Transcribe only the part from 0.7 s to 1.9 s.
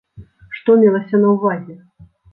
мелася на ўвазе?